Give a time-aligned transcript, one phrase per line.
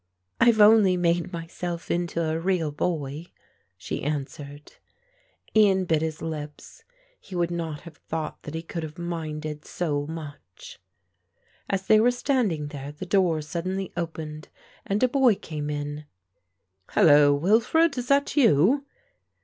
[0.39, 3.27] "I've only made myself into a real boy,"
[3.77, 4.77] she answered.
[5.55, 6.83] Ian bit his lips;
[7.19, 10.79] he would not have thought that he could have minded so much.
[11.69, 14.47] As they were standing there the door suddenly opened
[14.87, 16.05] and a boy came in.
[16.95, 17.95] "Hullo, Wilfred!
[17.95, 18.87] is that you?"